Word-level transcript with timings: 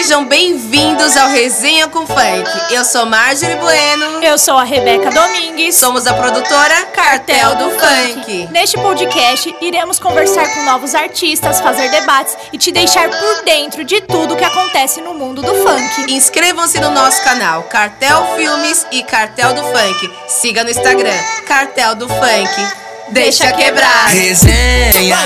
Sejam 0.00 0.24
bem-vindos 0.24 1.14
ao 1.14 1.28
Resenha 1.28 1.86
com 1.86 2.06
Funk. 2.06 2.50
Eu 2.70 2.86
sou 2.86 3.04
Marjorie 3.04 3.56
Bueno. 3.56 4.22
Eu 4.22 4.38
sou 4.38 4.56
a 4.56 4.64
Rebeca 4.64 5.10
Domingues. 5.10 5.74
Somos 5.74 6.06
a 6.06 6.14
produtora 6.14 6.86
Cartel 6.86 7.54
do 7.56 7.70
Funk. 7.72 8.48
Neste 8.50 8.78
podcast, 8.78 9.54
iremos 9.60 9.98
conversar 9.98 10.48
com 10.54 10.62
novos 10.62 10.94
artistas, 10.94 11.60
fazer 11.60 11.90
debates 11.90 12.34
e 12.50 12.56
te 12.56 12.72
deixar 12.72 13.10
por 13.10 13.44
dentro 13.44 13.84
de 13.84 14.00
tudo 14.00 14.36
que 14.36 14.42
acontece 14.44 15.02
no 15.02 15.12
mundo 15.12 15.42
do 15.42 15.54
funk. 15.54 16.10
Inscrevam-se 16.10 16.80
no 16.80 16.90
nosso 16.92 17.22
canal 17.22 17.64
Cartel 17.64 18.26
Filmes 18.36 18.86
e 18.90 19.02
Cartel 19.02 19.52
do 19.52 19.62
Funk. 19.64 20.10
Siga 20.28 20.64
no 20.64 20.70
Instagram 20.70 21.22
Cartel 21.46 21.94
do 21.94 22.08
Funk. 22.08 22.74
Deixa 23.10 23.52
quebrar. 23.52 24.08
Resenha, 24.08 25.18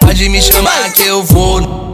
pode 0.00 0.28
me 0.28 0.42
chamar 0.42 0.92
que 0.92 1.06
eu 1.06 1.22
vou. 1.22 1.85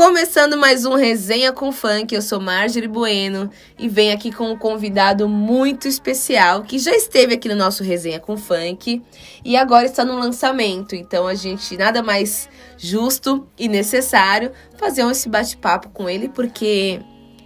Começando 0.00 0.56
mais 0.56 0.86
um 0.86 0.94
Resenha 0.94 1.52
com 1.52 1.70
Funk, 1.70 2.14
eu 2.14 2.22
sou 2.22 2.40
Marjorie 2.40 2.88
Bueno 2.88 3.50
e 3.78 3.86
venho 3.86 4.14
aqui 4.14 4.32
com 4.32 4.50
um 4.50 4.56
convidado 4.56 5.28
muito 5.28 5.86
especial 5.86 6.62
que 6.62 6.78
já 6.78 6.92
esteve 6.92 7.34
aqui 7.34 7.50
no 7.50 7.54
nosso 7.54 7.84
Resenha 7.84 8.18
com 8.18 8.34
Funk 8.34 9.02
e 9.44 9.56
agora 9.58 9.84
está 9.84 10.02
no 10.02 10.18
lançamento. 10.18 10.94
Então 10.94 11.26
a 11.26 11.34
gente 11.34 11.76
nada 11.76 12.02
mais 12.02 12.48
justo 12.78 13.46
e 13.58 13.68
necessário 13.68 14.52
fazer 14.78 15.02
esse 15.02 15.28
bate-papo 15.28 15.90
com 15.90 16.08
ele 16.08 16.30
porque 16.30 16.98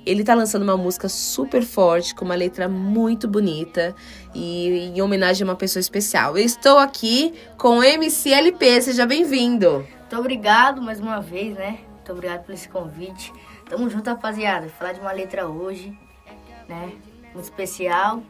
ele 0.06 0.22
tá 0.22 0.32
lançando 0.36 0.62
uma 0.62 0.77
música 0.77 1.08
super 1.08 1.64
forte, 1.64 2.14
com 2.14 2.24
uma 2.24 2.36
letra 2.36 2.68
muito 2.68 3.27
bonita 3.27 3.96
e 4.32 4.92
em 4.94 5.02
homenagem 5.02 5.42
a 5.42 5.50
uma 5.50 5.56
pessoa 5.56 5.80
especial. 5.80 6.38
Eu 6.38 6.44
estou 6.44 6.78
aqui 6.78 7.34
com 7.58 7.78
o 7.78 7.82
MCLP, 7.82 8.80
seja 8.80 9.05
bem-vindo. 9.05 9.84
Muito 9.98 10.16
obrigado 10.16 10.80
mais 10.80 11.00
uma 11.00 11.20
vez, 11.20 11.56
né? 11.56 11.80
Muito 12.04 12.12
obrigado 12.12 12.44
por 12.44 12.52
esse 12.52 12.68
convite. 12.68 13.32
Tamo 13.66 13.88
junto, 13.88 14.10
rapaziada. 14.10 14.68
Falar 14.68 14.92
de 14.92 15.00
uma 15.00 15.10
letra 15.10 15.48
hoje, 15.48 15.98
né? 16.69 16.92
Muito 17.33 17.44
especial 17.44 18.22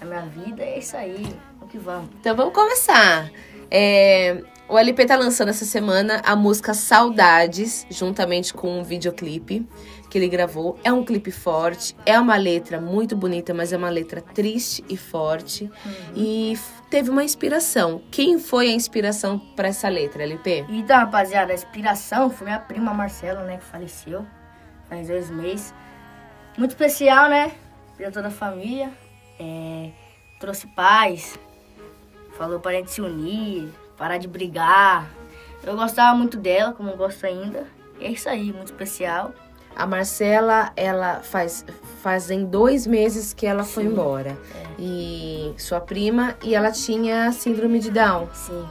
na 0.00 0.06
minha 0.06 0.22
vida. 0.26 0.62
É 0.62 0.78
isso 0.78 0.96
aí. 0.96 1.26
Vamos 1.58 1.72
que 1.72 1.76
vamos. 1.76 2.08
Então 2.20 2.36
vamos 2.36 2.54
começar. 2.54 3.28
É, 3.68 4.44
o 4.68 4.78
LP 4.78 5.06
tá 5.06 5.16
lançando 5.16 5.48
essa 5.48 5.64
semana 5.64 6.22
a 6.24 6.36
música 6.36 6.72
Saudades, 6.72 7.84
juntamente 7.90 8.54
com 8.54 8.78
um 8.78 8.84
videoclipe 8.84 9.66
que 10.08 10.16
ele 10.16 10.28
gravou. 10.28 10.78
É 10.84 10.92
um 10.92 11.04
clipe 11.04 11.32
forte, 11.32 11.96
é 12.06 12.16
uma 12.16 12.36
letra 12.36 12.80
muito 12.80 13.16
bonita, 13.16 13.52
mas 13.52 13.72
é 13.72 13.76
uma 13.76 13.90
letra 13.90 14.20
triste 14.20 14.84
e 14.88 14.96
forte. 14.96 15.64
Uhum. 15.64 16.12
E 16.14 16.58
teve 16.90 17.08
uma 17.08 17.24
inspiração. 17.24 18.02
Quem 18.10 18.38
foi 18.38 18.68
a 18.68 18.72
inspiração 18.72 19.38
para 19.38 19.68
essa 19.68 19.88
letra, 19.88 20.22
LP? 20.22 20.66
Então, 20.68 20.98
rapaziada, 20.98 21.52
a 21.52 21.54
inspiração 21.54 22.28
foi 22.28 22.46
minha 22.46 22.58
prima 22.58 22.92
Marcela, 22.92 23.44
né, 23.44 23.56
que 23.56 23.64
faleceu 23.64 24.26
faz 24.90 25.06
dois 25.06 25.30
meses. 25.30 25.72
Muito 26.58 26.72
especial, 26.72 27.30
né? 27.30 27.52
Pra 27.96 28.10
toda 28.10 28.28
a 28.28 28.30
família. 28.32 28.90
É, 29.38 29.90
trouxe 30.40 30.66
paz. 30.66 31.38
Falou 32.36 32.58
para 32.58 32.72
a 32.72 32.74
gente 32.74 32.90
se 32.90 33.00
unir, 33.00 33.72
parar 33.96 34.18
de 34.18 34.26
brigar. 34.26 35.08
Eu 35.62 35.76
gostava 35.76 36.16
muito 36.16 36.36
dela, 36.36 36.72
como 36.72 36.94
gosto 36.96 37.24
ainda. 37.24 37.66
E 38.00 38.06
é 38.06 38.10
isso 38.10 38.28
aí, 38.28 38.52
muito 38.52 38.72
especial. 38.72 39.32
A 39.80 39.86
Marcela, 39.86 40.72
ela 40.76 41.20
faz 41.22 41.64
fazem 42.02 42.44
dois 42.44 42.86
meses 42.86 43.32
que 43.32 43.46
ela 43.46 43.64
Sim, 43.64 43.72
foi 43.72 43.84
embora. 43.84 44.30
É. 44.30 44.66
E 44.78 45.54
sua 45.56 45.80
prima, 45.80 46.36
e 46.42 46.54
ela 46.54 46.70
tinha 46.70 47.32
síndrome 47.32 47.78
de 47.78 47.90
Down. 47.90 48.28
Sim. 48.34 48.62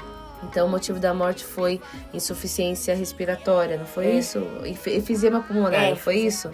Então 0.44 0.68
o 0.68 0.70
motivo 0.70 1.00
da 1.00 1.12
morte 1.12 1.44
foi 1.44 1.82
insuficiência 2.14 2.96
respiratória, 2.96 3.78
não 3.78 3.88
foi 3.88 4.06
é. 4.06 4.20
isso? 4.20 4.40
Efizema 4.86 5.42
pulmonar, 5.42 5.84
é, 5.84 5.90
não 5.90 5.98
foi 5.98 6.18
isso? 6.18 6.52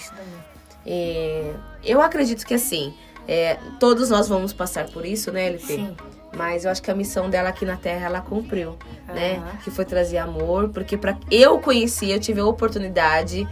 e, 0.86 1.52
eu 1.84 2.02
acredito 2.02 2.46
que 2.46 2.54
assim, 2.54 2.94
é, 3.28 3.58
todos 3.78 4.10
nós 4.10 4.30
vamos 4.30 4.54
passar 4.54 4.90
por 4.90 5.06
isso, 5.06 5.34
né, 5.34 5.48
LP? 5.48 5.66
Sim. 5.66 5.98
Mas 6.34 6.66
eu 6.66 6.72
acho 6.72 6.82
que 6.82 6.92
a 6.92 6.96
missão 6.96 7.30
dela 7.30 7.50
aqui 7.50 7.66
na 7.66 7.78
Terra 7.78 8.08
ela 8.08 8.22
cumpriu, 8.22 8.72
uhum. 9.08 9.16
né? 9.16 9.60
Que 9.64 9.70
foi 9.70 9.86
trazer 9.86 10.18
amor, 10.18 10.70
porque 10.70 10.98
para 10.98 11.18
eu 11.30 11.60
conheci, 11.60 12.10
eu 12.10 12.20
tive 12.20 12.40
a 12.40 12.46
oportunidade 12.46 13.48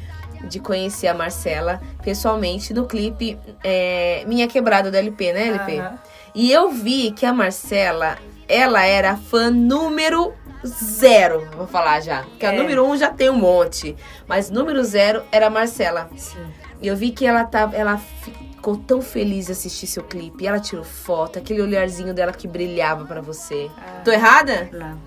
de 0.48 0.60
conhecer 0.60 1.08
a 1.08 1.14
Marcela 1.14 1.82
pessoalmente 2.04 2.74
no 2.74 2.86
clipe 2.86 3.38
é, 3.64 4.24
Minha 4.28 4.48
Quebrada 4.48 4.92
do 4.92 4.98
LP, 4.98 5.34
né, 5.34 5.48
LP? 5.48 5.80
Uhum. 5.80 5.98
E 6.36 6.52
eu 6.52 6.72
vi 6.72 7.12
que 7.12 7.26
a 7.26 7.34
Marcela, 7.34 8.18
ela 8.48 8.84
era 8.86 9.16
fã 9.16 9.50
número 9.50 10.34
zero, 10.66 11.48
vou 11.56 11.68
falar 11.68 12.02
já. 12.02 12.24
Porque 12.24 12.46
é. 12.46 12.50
a 12.50 12.54
número 12.54 12.86
um 12.86 12.98
já 12.98 13.10
tem 13.10 13.30
um 13.30 13.38
monte. 13.38 13.96
Mas 14.28 14.50
número 14.50 14.84
zero 14.84 15.24
era 15.32 15.48
a 15.48 15.50
Marcela. 15.50 16.10
Sim. 16.16 16.46
E 16.82 16.88
eu 16.88 16.96
vi 16.96 17.12
que 17.12 17.26
ela 17.26 17.44
tava. 17.46 17.76
Ela 17.76 17.98
ficou 17.98 18.78
tão 18.78 19.02
feliz 19.02 19.46
de 19.46 19.52
assistir 19.52 19.88
seu 19.88 20.04
clipe. 20.04 20.48
Ela 20.48 20.60
tirou 20.60 20.84
foto, 20.84 21.38
aquele 21.38 21.62
olharzinho 21.62 22.14
dela 22.14 22.32
que 22.32 22.48
brilhava 22.48 23.06
para 23.06 23.22
você. 23.22 23.70
Ah, 23.78 24.02
tô 24.04 24.12
errada? 24.12 24.70
Não. 24.72 24.98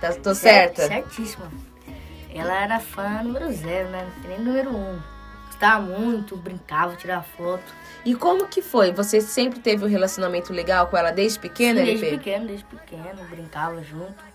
Tá, 0.00 0.12
tô 0.14 0.34
certa? 0.34 0.86
Certíssima. 0.86 1.50
Ela 2.34 2.62
era 2.62 2.80
fã 2.80 3.22
número 3.22 3.52
zero, 3.52 3.88
né? 3.88 4.08
Nem 4.26 4.40
número 4.40 4.70
um. 4.70 5.00
Gostava 5.46 5.80
muito, 5.84 6.36
brincava, 6.36 6.96
tirava 6.96 7.22
foto. 7.22 7.72
E 8.04 8.14
como 8.14 8.46
que 8.46 8.62
foi? 8.62 8.92
Você 8.92 9.20
sempre 9.20 9.60
teve 9.60 9.84
um 9.84 9.88
relacionamento 9.88 10.52
legal 10.52 10.86
com 10.86 10.96
ela 10.96 11.10
desde 11.10 11.38
pequena, 11.38 11.82
Desde 11.82 12.06
pequeno, 12.06 12.46
desde 12.46 12.64
pequeno, 12.64 13.24
brincava 13.28 13.82
junto. 13.82 14.30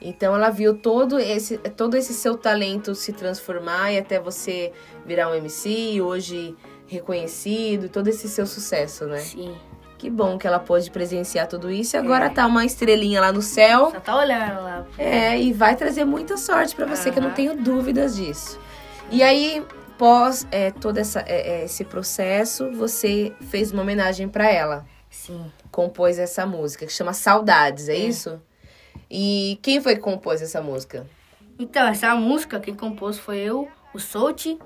Então 0.00 0.34
ela 0.34 0.50
viu 0.50 0.76
todo 0.76 1.18
esse, 1.18 1.58
todo 1.58 1.96
esse 1.96 2.14
seu 2.14 2.36
talento 2.36 2.94
se 2.94 3.12
transformar 3.12 3.92
e 3.92 3.98
até 3.98 4.18
você 4.18 4.72
virar 5.04 5.28
um 5.28 5.34
MC, 5.34 6.00
hoje 6.00 6.56
reconhecido, 6.86 7.88
todo 7.88 8.08
esse 8.08 8.28
seu 8.28 8.46
sucesso, 8.46 9.06
né? 9.06 9.18
Sim. 9.18 9.56
Que 10.00 10.08
bom 10.08 10.38
que 10.38 10.46
ela 10.46 10.58
pôde 10.58 10.90
presenciar 10.90 11.46
tudo 11.46 11.70
isso. 11.70 11.94
E 11.94 11.98
agora 11.98 12.24
é. 12.24 12.28
tá 12.30 12.46
uma 12.46 12.64
estrelinha 12.64 13.20
lá 13.20 13.30
no 13.30 13.42
céu. 13.42 13.90
Só 13.90 14.00
tá 14.00 14.16
olhando 14.16 14.62
lá. 14.62 14.86
É, 14.96 15.38
e 15.38 15.52
vai 15.52 15.76
trazer 15.76 16.06
muita 16.06 16.38
sorte 16.38 16.74
para 16.74 16.86
você, 16.86 17.10
uhum. 17.10 17.12
que 17.12 17.18
eu 17.18 17.22
não 17.22 17.32
tenho 17.32 17.54
dúvidas 17.54 18.16
disso. 18.16 18.58
E 19.10 19.22
aí, 19.22 19.62
pós 19.98 20.46
é, 20.50 20.70
todo 20.70 20.96
essa, 20.96 21.20
é, 21.26 21.50
é, 21.60 21.64
esse 21.66 21.84
processo, 21.84 22.72
você 22.72 23.34
fez 23.42 23.72
uma 23.72 23.82
homenagem 23.82 24.26
para 24.26 24.50
ela. 24.50 24.86
Sim. 25.10 25.52
Compôs 25.70 26.18
essa 26.18 26.46
música, 26.46 26.86
que 26.86 26.92
chama 26.94 27.12
Saudades, 27.12 27.90
é, 27.90 27.92
é, 27.92 27.98
isso? 27.98 28.40
E 29.10 29.58
quem 29.60 29.82
foi 29.82 29.96
que 29.96 30.00
compôs 30.00 30.40
essa 30.40 30.62
música? 30.62 31.06
Então, 31.58 31.86
essa 31.86 32.14
música 32.14 32.58
quem 32.58 32.74
compôs 32.74 33.18
foi 33.18 33.36
eu, 33.40 33.68
o 33.92 33.98
Solt 33.98 34.46
e 34.46 34.58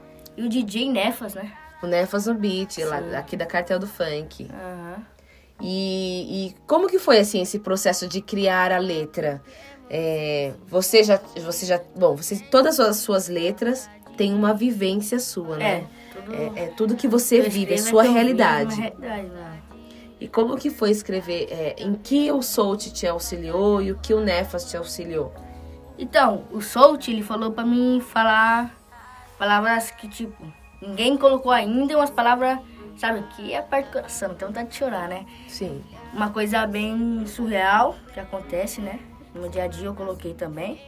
o 0.45 0.49
DJ 0.49 0.89
Nefas, 0.93 1.35
né? 1.35 1.53
O 1.83 1.89
Nefas 1.89 2.27
no 2.27 2.35
beat, 2.35 2.79
lá, 2.85 3.19
aqui 3.19 3.37
da 3.37 3.47
Cartel 3.47 3.81
do 3.81 3.89
Funk. 3.89 4.49
Aham. 4.49 4.95
Uhum. 4.97 5.15
E, 5.61 6.49
e 6.49 6.55
como 6.67 6.89
que 6.89 6.99
foi 6.99 7.19
assim 7.19 7.41
esse 7.41 7.59
processo 7.59 8.09
de 8.09 8.21
criar 8.21 8.73
a 8.73 8.79
letra? 8.79 9.43
É, 9.89 10.53
você 10.67 11.03
já, 11.03 11.21
você 11.37 11.67
já, 11.67 11.81
bom, 11.97 12.17
você 12.17 12.37
todas 12.37 12.81
as 12.81 12.97
suas 12.97 13.29
letras 13.29 13.89
têm 14.17 14.35
uma 14.35 14.55
vivência 14.55 15.19
sua, 15.19 15.57
né? 15.57 15.67
É, 15.75 15.87
tudo, 16.13 16.35
é, 16.35 16.63
é 16.65 16.67
tudo 16.69 16.97
que 16.97 17.07
você 17.07 17.43
vive, 17.43 17.75
é 17.75 17.79
sua 17.79 18.03
realidade. 18.03 18.81
realidade? 18.81 19.63
E 20.21 20.29
como 20.29 20.57
que 20.57 20.71
foi 20.71 20.91
escrever? 20.91 21.49
É, 21.51 21.75
em 21.79 21.95
que 21.95 22.33
o 22.33 22.41
Soult 22.41 22.93
te 22.93 23.07
auxiliou 23.07 23.83
e 23.83 23.93
o 23.93 23.99
que 23.99 24.15
o 24.15 24.21
Nefas 24.21 24.71
te 24.71 24.77
auxiliou? 24.77 25.33
Então, 25.99 26.45
o 26.51 26.61
Soult, 26.61 27.11
ele 27.11 27.23
falou 27.23 27.53
para 27.53 27.65
mim 27.65 28.01
falar 28.01 28.75
palavras 29.39 29.91
que, 29.91 30.09
tipo, 30.09 30.43
ninguém 30.81 31.17
colocou 31.17 31.53
ainda, 31.53 31.97
umas 31.97 32.11
palavras 32.11 32.59
Sabe, 32.97 33.23
que 33.35 33.53
é 33.53 33.59
a 33.59 33.63
parte 33.63 33.87
do 33.87 33.93
coração, 33.93 34.35
tem 34.35 34.47
vontade 34.47 34.69
de 34.69 34.77
chorar, 34.77 35.09
né? 35.09 35.27
Sim. 35.49 35.83
Uma 36.13 36.31
coisa 36.31 36.67
bem 36.67 37.27
surreal 37.27 37.97
que 38.13 38.21
acontece, 38.21 38.81
né? 38.81 39.01
No 39.35 39.49
dia 39.49 39.65
a 39.65 39.67
dia 39.67 39.87
eu 39.87 39.95
coloquei 39.95 40.33
também. 40.33 40.81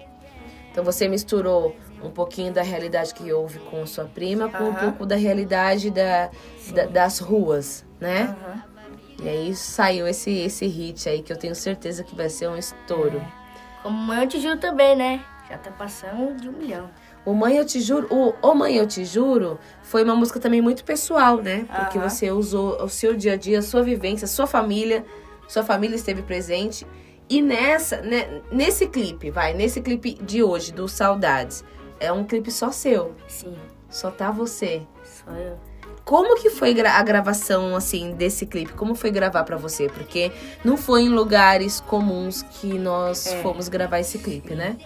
Então 0.70 0.84
você 0.84 1.08
misturou 1.08 1.74
um 2.02 2.10
pouquinho 2.10 2.52
da 2.52 2.62
realidade 2.62 3.12
que 3.14 3.32
houve 3.32 3.58
com 3.58 3.84
sua 3.86 4.04
prima 4.04 4.48
com 4.48 4.64
uh 4.64 4.66
-huh. 4.66 4.70
um 4.70 4.74
pouco 4.74 5.06
da 5.06 5.16
realidade 5.16 5.90
da, 5.90 6.30
da 6.74 6.86
das 6.86 7.18
ruas, 7.18 7.84
né? 7.98 8.24
Uh 8.24 8.50
-huh. 8.52 8.76
E 9.24 9.28
aí 9.28 9.54
saiu 9.54 10.06
esse, 10.06 10.30
esse 10.30 10.66
hit 10.66 11.08
aí 11.08 11.22
que 11.22 11.32
eu 11.32 11.36
tenho 11.36 11.54
certeza 11.54 12.04
que 12.04 12.14
vai 12.14 12.28
ser 12.28 12.48
um 12.48 12.56
estouro. 12.56 13.18
É. 13.18 13.82
Como 13.82 14.26
Te 14.26 14.40
Juro 14.40 14.58
também, 14.58 14.94
né? 14.94 15.24
Já 15.48 15.56
tá 15.58 15.70
passando 15.70 16.40
de 16.40 16.48
um 16.48 16.52
milhão. 16.52 16.90
O 17.24 17.32
Mãe 17.32 17.56
Eu 17.56 17.64
Te 17.64 17.80
Juro, 17.80 18.08
o, 18.10 18.34
o 18.42 18.54
Mãe 18.54 18.76
Eu 18.76 18.86
Te 18.86 19.04
Juro 19.04 19.58
foi 19.82 20.02
uma 20.02 20.14
música 20.14 20.40
também 20.40 20.60
muito 20.60 20.84
pessoal, 20.84 21.40
né? 21.40 21.66
Porque 21.72 21.98
você 21.98 22.30
usou 22.30 22.82
o 22.82 22.88
seu 22.88 23.14
dia 23.14 23.34
a 23.34 23.36
dia, 23.36 23.60
a 23.60 23.62
sua 23.62 23.82
vivência, 23.82 24.24
a 24.24 24.28
sua 24.28 24.46
família, 24.46 25.04
sua 25.46 25.62
família 25.62 25.94
esteve 25.96 26.22
presente. 26.22 26.86
E 27.28 27.42
nessa, 27.42 28.00
né, 28.02 28.42
nesse 28.50 28.86
clipe, 28.86 29.30
vai, 29.30 29.54
nesse 29.54 29.80
clipe 29.80 30.14
de 30.14 30.42
hoje, 30.42 30.72
do 30.72 30.88
Saudades, 30.88 31.64
é 31.98 32.12
um 32.12 32.24
clipe 32.24 32.50
só 32.50 32.70
seu. 32.70 33.14
Sim. 33.28 33.56
Só 33.88 34.10
tá 34.10 34.30
você. 34.30 34.82
Só 35.04 35.32
eu. 35.32 35.58
Como 36.04 36.36
que 36.40 36.50
foi 36.50 36.72
a 36.80 37.02
gravação, 37.02 37.74
assim, 37.74 38.12
desse 38.12 38.46
clipe? 38.46 38.72
Como 38.74 38.94
foi 38.94 39.10
gravar 39.10 39.42
para 39.42 39.56
você? 39.56 39.88
Porque 39.88 40.30
não 40.64 40.76
foi 40.76 41.02
em 41.02 41.08
lugares 41.08 41.80
comuns 41.80 42.42
que 42.42 42.78
nós 42.78 43.26
é. 43.26 43.42
fomos 43.42 43.68
gravar 43.68 43.98
esse 43.98 44.18
clipe, 44.18 44.54
né? 44.54 44.76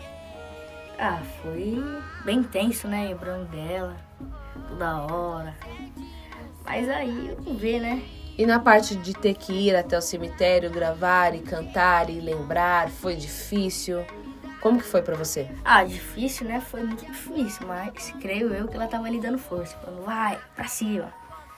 Ah, 1.02 1.22
foi 1.40 1.82
bem 2.26 2.42
tenso, 2.42 2.86
né? 2.86 3.08
Lembrando 3.08 3.48
dela. 3.50 3.96
toda 4.68 4.98
hora. 4.98 5.56
Mas 6.62 6.90
aí, 6.90 7.34
vamos 7.38 7.58
ver, 7.58 7.80
né? 7.80 8.02
E 8.36 8.44
na 8.44 8.58
parte 8.58 8.94
de 8.96 9.14
ter 9.14 9.34
que 9.34 9.50
ir 9.50 9.74
até 9.74 9.96
o 9.96 10.02
cemitério, 10.02 10.70
gravar 10.70 11.34
e 11.34 11.40
cantar 11.40 12.10
e 12.10 12.20
lembrar, 12.20 12.90
foi 12.90 13.16
difícil? 13.16 14.04
Como 14.60 14.78
que 14.78 14.84
foi 14.84 15.00
pra 15.00 15.16
você? 15.16 15.48
Ah, 15.64 15.82
difícil, 15.84 16.46
né? 16.46 16.60
Foi 16.60 16.82
muito 16.82 17.06
difícil, 17.06 17.66
mas 17.66 18.12
creio 18.20 18.52
eu 18.52 18.68
que 18.68 18.76
ela 18.76 18.86
tava 18.86 19.06
ali 19.06 19.18
dando 19.18 19.38
força. 19.38 19.74
Falando, 19.78 20.04
vai, 20.04 20.38
pra 20.54 20.68
cima. 20.68 21.10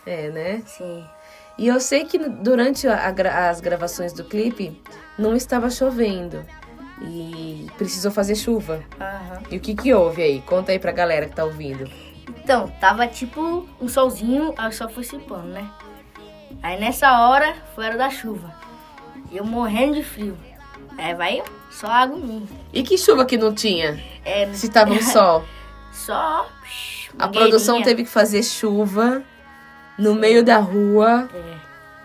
É, 0.06 0.30
né? 0.30 0.62
Sim. 0.66 1.04
E 1.58 1.66
eu 1.66 1.80
sei 1.80 2.04
que 2.04 2.16
durante 2.16 2.86
a 2.86 3.50
as 3.50 3.60
gravações 3.60 4.12
do 4.12 4.22
clipe 4.22 4.80
não 5.18 5.34
estava 5.34 5.68
chovendo 5.68 6.44
e 7.04 7.66
precisou 7.76 8.10
fazer 8.10 8.34
chuva. 8.34 8.82
Aham. 9.00 9.42
E 9.50 9.56
o 9.56 9.60
que 9.60 9.74
que 9.74 9.92
houve 9.92 10.22
aí? 10.22 10.40
Conta 10.42 10.72
aí 10.72 10.78
pra 10.78 10.92
galera 10.92 11.26
que 11.26 11.34
tá 11.34 11.44
ouvindo. 11.44 11.90
Então, 12.42 12.68
tava 12.80 13.06
tipo 13.06 13.68
um 13.80 13.88
solzinho, 13.88 14.54
aí 14.56 14.68
o 14.68 14.72
sol 14.72 14.88
foi 14.88 15.04
se 15.04 15.18
pondo, 15.18 15.48
né? 15.48 15.68
Aí 16.62 16.78
nessa 16.78 17.18
hora 17.28 17.54
foi 17.74 17.84
hora 17.86 17.96
da 17.98 18.10
chuva. 18.10 18.54
E 19.30 19.36
eu 19.36 19.44
morrendo 19.44 19.94
de 19.94 20.02
frio. 20.02 20.36
Aí 20.98 21.14
vai 21.14 21.42
só 21.70 21.86
água. 21.86 22.20
E 22.72 22.82
que 22.82 22.98
chuva 22.98 23.24
que 23.24 23.36
não 23.36 23.52
tinha? 23.54 24.02
É, 24.24 24.52
Se 24.52 24.68
tava 24.68 24.92
um 24.92 25.00
sol. 25.02 25.44
só. 25.92 26.46
A 27.18 27.28
produção 27.28 27.82
teve 27.82 28.04
que 28.04 28.08
fazer 28.10 28.42
chuva 28.42 29.22
no 29.98 30.14
meio 30.14 30.42
da 30.44 30.58
rua 30.58 31.28
É. 31.34 31.54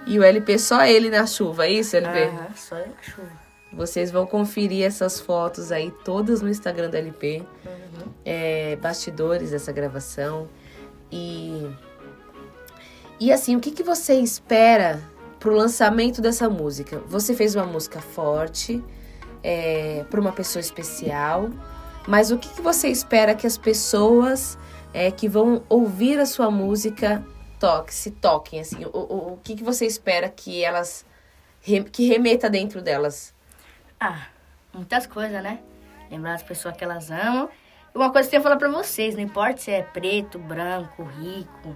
e 0.08 0.20
o 0.20 0.24
LP 0.24 0.58
só 0.60 0.84
ele 0.84 1.10
na 1.10 1.26
chuva, 1.26 1.66
é 1.66 1.72
isso, 1.72 1.96
LP? 1.96 2.24
Aham, 2.24 2.48
só 2.56 2.76
na 2.76 2.84
chuva. 3.02 3.47
Vocês 3.78 4.10
vão 4.10 4.26
conferir 4.26 4.84
essas 4.84 5.20
fotos 5.20 5.72
aí 5.72 5.92
todas 6.04 6.42
no 6.42 6.50
Instagram 6.50 6.90
do 6.90 6.98
LP. 6.98 7.44
É, 8.26 8.76
bastidores 8.78 9.52
dessa 9.52 9.72
gravação. 9.72 10.50
E. 11.12 11.70
E 13.20 13.32
assim, 13.32 13.56
o 13.56 13.60
que, 13.60 13.72
que 13.72 13.84
você 13.84 14.16
espera 14.16 15.00
pro 15.40 15.54
lançamento 15.54 16.22
dessa 16.22 16.50
música? 16.50 17.02
Você 17.08 17.36
fez 17.36 17.56
uma 17.56 17.66
música 17.66 18.02
forte, 18.02 18.84
é, 19.44 20.04
para 20.10 20.20
uma 20.20 20.32
pessoa 20.32 20.60
especial, 20.60 21.50
mas 22.08 22.32
o 22.32 22.38
que, 22.38 22.50
que 22.50 22.62
você 22.62 22.90
espera 22.90 23.34
que 23.34 23.48
as 23.48 23.58
pessoas 23.58 24.58
é, 24.94 25.10
que 25.12 25.28
vão 25.28 25.64
ouvir 25.70 26.20
a 26.20 26.26
sua 26.26 26.50
música 26.52 27.24
toque, 27.60 27.94
se 27.94 28.12
toquem? 28.12 28.60
Assim, 28.60 28.86
o, 28.86 28.90
o, 28.98 29.34
o 29.34 29.40
que, 29.44 29.56
que 29.56 29.64
você 29.64 29.86
espera 29.86 30.30
que 30.30 30.64
elas. 30.64 31.06
que 31.92 32.08
remeta 32.08 32.50
dentro 32.50 32.82
delas? 32.82 33.37
Ah, 34.00 34.28
muitas 34.74 35.06
coisas, 35.08 35.42
né? 35.42 35.60
Lembrar 36.10 36.34
as 36.36 36.44
pessoas 36.44 36.76
que 36.76 36.84
elas 36.84 37.10
amam. 37.12 37.50
E 37.94 37.98
uma 37.98 38.12
coisa 38.12 38.30
que 38.30 38.36
eu 38.36 38.42
tenho 38.42 38.44
falar 38.44 38.58
pra 38.58 38.70
vocês, 38.70 39.16
não 39.16 39.22
importa 39.22 39.58
se 39.58 39.72
é 39.72 39.82
preto, 39.82 40.38
branco, 40.38 41.04
rico, 41.04 41.76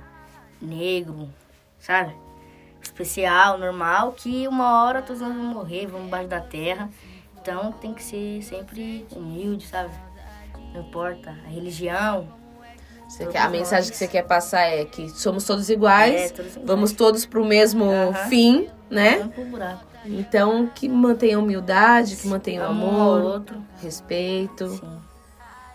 negro, 0.62 1.30
sabe? 1.80 2.16
Especial, 2.82 3.58
normal, 3.58 4.12
que 4.14 4.48
uma 4.48 4.84
hora 4.84 5.02
todos 5.02 5.22
nós 5.22 5.34
vamos 5.34 5.54
morrer, 5.54 5.88
vamos 5.88 6.08
embaixo 6.08 6.28
da 6.28 6.42
terra. 6.42 6.90
Então 7.42 7.72
tem 7.74 7.94
que 7.94 8.04
ser 8.04 8.42
sempre 8.44 9.06
humilde, 9.16 9.66
sabe? 9.68 9.92
Não 10.74 10.82
importa 10.82 11.32
a 11.32 11.50
religião. 11.50 12.28
Você 13.08 13.26
quer- 13.28 13.40
a 13.42 13.50
mensagem 13.50 13.92
que 13.92 13.98
você 13.98 14.08
quer 14.08 14.24
passar 14.24 14.62
é 14.62 14.86
que 14.86 15.10
somos 15.10 15.44
todos 15.44 15.70
iguais, 15.70 16.14
É, 16.16 16.30
todos 16.30 16.52
iguais. 16.52 16.68
vamos 16.68 16.92
todos 16.94 17.26
pro 17.26 17.44
mesmo 17.44 17.86
fim, 18.30 18.70
né? 18.92 19.18
Vamos 19.18 19.34
pro 19.34 19.46
buraco. 19.46 19.86
Então, 20.06 20.70
que 20.74 20.90
mantenha 20.90 21.38
a 21.38 21.40
humildade, 21.40 22.16
que 22.16 22.28
mantenha 22.28 22.64
o 22.64 22.66
Amor 22.68 23.20
amor, 23.22 23.46
respeito 23.82 24.68
Sim. 24.70 24.98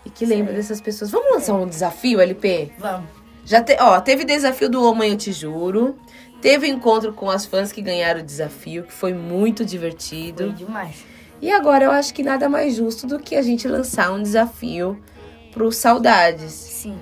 e 0.05 0.09
que 0.09 0.25
lembre 0.25 0.53
dessas 0.53 0.79
pessoas. 0.81 1.09
Vamos 1.11 1.31
lançar 1.31 1.53
um 1.55 1.67
desafio, 1.67 2.19
LP? 2.19 2.71
Vamos. 2.77 3.09
Já 3.45 3.61
te, 3.61 3.77
ó, 3.79 3.99
teve 4.01 4.25
desafio 4.25 4.69
do 4.69 4.93
Mãe 4.93 5.11
Eu 5.11 5.17
Te 5.17 5.31
Juro, 5.31 5.95
teve 6.41 6.67
encontro 6.67 7.13
com 7.13 7.29
as 7.29 7.45
fãs 7.45 7.71
que 7.71 7.81
ganharam 7.81 8.19
o 8.19 8.23
desafio, 8.23 8.83
que 8.83 8.91
foi 8.91 9.13
muito 9.13 9.59
Foi 9.59 9.65
divertido. 9.65 10.51
demais. 10.51 11.05
E 11.41 11.49
agora 11.51 11.85
eu 11.85 11.91
acho 11.91 12.13
que 12.13 12.23
nada 12.23 12.49
mais 12.49 12.75
justo 12.75 13.07
do 13.07 13.19
que 13.19 13.35
a 13.35 13.41
gente 13.41 13.67
lançar 13.67 14.11
um 14.11 14.21
desafio 14.21 15.01
pro 15.53 15.71
Saudades. 15.71 16.51
Sim. 16.51 16.97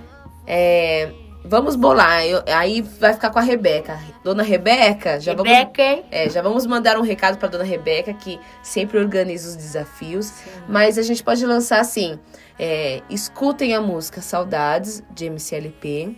É, 0.45 1.11
vamos 1.47 1.75
bolar. 1.75 2.25
Eu- 2.25 2.43
aí 2.47 2.81
vai 2.81 3.13
ficar 3.13 3.29
com 3.29 3.39
a 3.39 3.41
Rebeca. 3.41 3.97
Dona 4.23 4.43
Rebeca, 4.43 5.19
já 5.19 5.33
vamos. 5.33 5.51
Rebeca, 5.51 5.81
hein? 5.81 6.03
É, 6.11 6.29
já 6.29 6.41
vamos 6.41 6.65
mandar 6.65 6.97
um 6.97 7.01
recado 7.01 7.37
pra 7.37 7.47
Dona 7.47 7.63
Rebeca, 7.63 8.13
que 8.13 8.39
sempre 8.63 8.97
organiza 8.97 9.49
os 9.49 9.55
desafios. 9.55 10.31
Mas 10.67 10.97
a 10.97 11.01
gente 11.01 11.23
pode 11.23 11.45
lançar 11.45 11.79
assim: 11.79 12.19
é, 12.59 13.01
escutem 13.09 13.73
a 13.73 13.81
música 13.81 14.21
Saudades, 14.21 15.03
de 15.11 15.25
MCLP, 15.25 16.15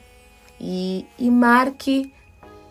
e, 0.60 1.06
e 1.20 1.30
marque 1.30 2.14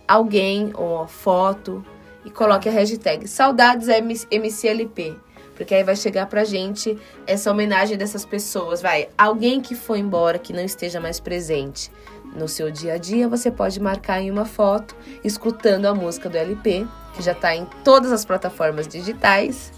alguém 0.09 0.73
ou 0.75 1.03
a 1.03 1.07
foto 1.09 1.85
e 2.25 2.31
coloque 2.31 2.69
a 2.69 2.73
hashtag 2.73 3.29
Saudades 3.29 3.89
MCLP. 4.31 5.17
Porque 5.57 5.75
aí 5.75 5.83
vai 5.83 5.97
chegar 5.97 6.27
pra 6.27 6.45
gente 6.45 6.97
essa 7.27 7.51
homenagem 7.51 7.97
dessas 7.97 8.25
pessoas. 8.25 8.83
Vai, 8.83 9.09
alguém 9.17 9.61
que 9.61 9.75
foi 9.75 9.99
embora, 9.99 10.39
que 10.39 10.53
não 10.53 10.63
esteja 10.65 11.01
mais 11.01 11.19
presente 11.19 11.91
no 12.35 12.47
seu 12.47 12.71
dia 12.71 12.95
a 12.95 12.99
dia, 12.99 13.27
você 13.29 13.51
pode 13.51 13.81
marcar 13.81 14.21
em 14.21 14.31
uma 14.31 14.45
foto, 14.45 14.95
escutando 15.25 15.87
a 15.87 15.95
música 15.95 16.29
do 16.29 16.37
LP, 16.37 16.87
que 17.15 17.23
já 17.23 17.33
tá 17.35 17.55
em 17.57 17.65
todas 17.83 18.13
as 18.13 18.25
plataformas 18.27 18.87
digitais, 18.87 19.73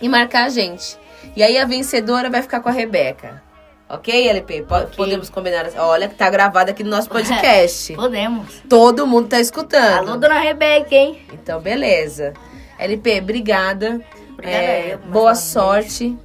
e 0.00 0.08
marcar 0.08 0.44
a 0.44 0.48
gente. 0.48 0.96
E 1.34 1.42
aí 1.42 1.58
a 1.58 1.64
vencedora 1.64 2.30
vai 2.30 2.40
ficar 2.42 2.60
com 2.60 2.68
a 2.68 2.72
Rebeca. 2.72 3.42
Ok, 3.88 4.28
LP? 4.28 4.62
Po- 4.62 4.76
Ok. 4.76 4.96
Podemos 4.96 5.28
combinar. 5.28 5.66
assim. 5.66 5.78
Olha 5.78 6.08
que 6.08 6.14
tá 6.14 6.30
gravado 6.30 6.70
aqui 6.70 6.82
no 6.84 6.90
nosso 6.90 7.08
podcast. 7.10 7.92
Podemos. 7.94 8.62
Todo 8.68 9.06
mundo 9.06 9.28
tá 9.28 9.40
escutando. 9.40 10.08
Alô, 10.08 10.16
dona 10.16 10.38
Rebeca, 10.38 10.94
hein? 10.94 11.20
Então, 11.32 11.60
beleza. 11.60 12.32
LP, 12.78 13.20
obrigada. 13.20 14.00
Obrigada 14.32 14.56
É, 14.56 14.94
eu, 14.94 14.98
mais 14.98 15.10
boa 15.10 15.34
sorte 15.34 16.18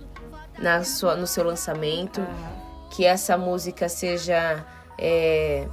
na 0.60 0.84
sua, 0.84 1.16
no 1.16 1.28
seu 1.28 1.44
lançamento. 1.44 2.26
Que 2.92 3.06
essa 3.06 3.38
música 3.38 3.90
seja 3.90 4.66
é, 4.98 5.68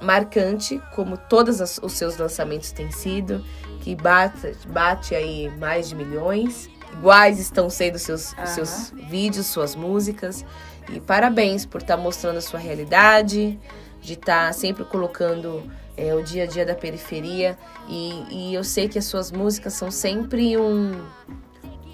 marcante, 0.00 0.80
como 0.94 1.16
todos 1.16 1.60
os 1.60 1.92
seus 1.92 2.16
lançamentos 2.16 2.72
têm 2.72 2.90
sido. 2.90 3.44
Que 3.80 3.94
bate, 3.94 4.56
bate 4.68 5.14
aí 5.14 5.50
mais 5.58 5.88
de 5.88 5.94
milhões. 5.94 6.68
Iguais 6.92 7.38
estão 7.38 7.68
sendo 7.68 7.98
seus, 7.98 8.34
os 8.42 8.50
seus 8.50 8.90
vídeos, 9.08 9.46
suas 9.46 9.74
músicas. 9.74 10.44
E 10.90 11.00
parabéns 11.00 11.66
por 11.66 11.80
estar 11.80 11.96
mostrando 11.96 12.36
a 12.38 12.40
sua 12.40 12.60
realidade, 12.60 13.58
de 14.00 14.12
estar 14.12 14.52
sempre 14.54 14.84
colocando 14.84 15.68
é, 15.96 16.14
o 16.14 16.22
dia 16.22 16.44
a 16.44 16.46
dia 16.46 16.64
da 16.64 16.74
periferia. 16.74 17.58
E, 17.88 18.50
e 18.50 18.54
eu 18.54 18.62
sei 18.62 18.88
que 18.88 18.98
as 18.98 19.04
suas 19.04 19.32
músicas 19.32 19.72
são 19.74 19.90
sempre 19.90 20.56
um. 20.56 20.92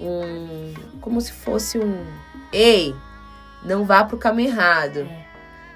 Um 0.01 0.75
como 1.01 1.21
se 1.21 1.33
fosse 1.33 1.79
um. 1.79 2.05
Ei, 2.53 2.95
não 3.63 3.85
vá 3.85 4.05
pro 4.05 4.19
caminho 4.19 4.51
errado, 4.51 5.09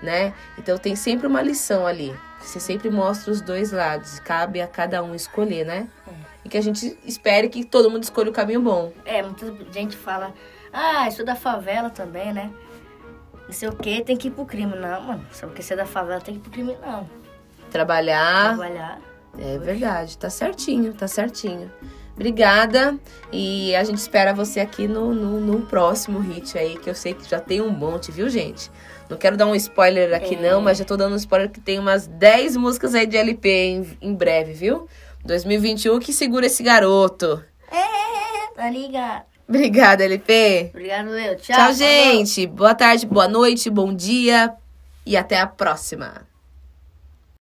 né? 0.03 0.35
Então 0.59 0.79
tem 0.79 0.97
sempre 0.97 1.27
uma 1.27 1.43
lição 1.43 1.87
ali. 1.87 2.15
Você 2.41 2.61
sempre 2.61 2.91
mostra 2.91 3.33
os 3.33 3.41
dois 3.41 3.73
lados. 3.73 4.19
Cabe 4.21 4.61
a 4.61 4.67
cada 4.67 5.03
um 5.03 5.15
escolher, 5.15 5.65
né? 5.65 5.89
E 6.45 6.49
que 6.49 6.59
a 6.59 6.63
gente 6.63 6.99
espere 7.05 7.49
que 7.49 7.65
todo 7.65 7.91
mundo 7.91 8.03
escolha 8.03 8.31
o 8.31 8.33
caminho 8.33 8.61
bom. 8.61 8.93
É, 9.05 9.23
muita 9.23 9.47
gente 9.73 9.97
fala, 9.97 10.35
ah, 10.73 11.07
eu 11.07 11.13
sou 11.13 11.25
da 11.25 11.35
favela 11.35 11.89
também, 11.89 12.33
né? 12.33 12.53
Não 13.47 13.53
sei 13.53 13.69
o 13.69 13.75
que, 13.75 14.03
tem 14.03 14.17
que 14.17 14.29
ir 14.29 14.31
pro 14.31 14.45
crime. 14.45 14.75
Não, 14.77 15.01
mano, 15.03 15.27
só 15.33 15.47
porque 15.47 15.63
você 15.63 15.73
é 15.73 15.77
da 15.77 15.87
favela 15.87 16.21
tem 16.21 16.35
que 16.35 16.41
ir 16.41 16.43
pro 16.43 16.51
crime, 16.51 16.77
não. 16.83 17.09
Trabalhar. 17.71 18.57
Trabalhar. 18.57 19.01
É 19.39 19.59
verdade, 19.59 20.17
tá 20.17 20.31
certinho, 20.31 20.93
tá 20.95 21.09
certinho. 21.09 21.71
Obrigada 22.15 22.97
e 23.33 23.75
a 23.75 23.83
gente 23.83 23.99
espera 23.99 24.33
você 24.33 24.61
aqui 24.61 24.87
no, 24.87 25.13
no, 25.13 25.41
no 25.41 25.67
próximo 25.67 26.21
hit 26.21 26.57
aí, 26.57 26.79
que 26.79 26.89
eu 26.89 26.95
sei 26.95 27.13
que 27.13 27.29
já 27.29 27.41
tem 27.41 27.61
um 27.61 27.71
monte, 27.71 28.13
viu, 28.13 28.29
gente? 28.29 28.71
Não 29.11 29.17
quero 29.17 29.37
dar 29.37 29.47
um 29.47 29.55
spoiler 29.55 30.15
aqui 30.15 30.37
É. 30.37 30.41
não, 30.41 30.61
mas 30.61 30.79
já 30.79 30.85
tô 30.85 30.97
dando 30.97 31.15
um 31.15 31.17
spoiler 31.17 31.51
que 31.51 31.61
tem 31.61 31.79
umas 31.79 32.07
10 32.07 32.57
músicas 32.57 32.95
aí 32.95 33.07
de 33.07 33.17
LP 33.17 33.49
em, 33.49 33.99
em 34.01 34.15
breve, 34.15 34.53
viu? 34.53 34.89
2021 35.25 35.99
que 35.99 36.13
segura 36.13 36.47
esse 36.47 36.63
garoto. 36.63 37.43
É, 37.71 38.55
tá 38.55 38.71
ligado. 38.71 39.25
Obrigada, 39.49 40.05
LP. 40.05 40.71
Obrigado, 40.71 41.09
eu. 41.19 41.37
Tchau. 41.37 41.57
Tchau, 41.57 41.73
gente. 41.75 42.47
Boa 42.47 42.75
tarde, 42.75 43.07
boa 43.07 43.29
noite, 43.29 43.69
bom 43.69 43.93
dia 43.93 44.55
e 45.05 45.17
até 45.17 45.39
a 45.39 45.47
próxima. 45.47 46.27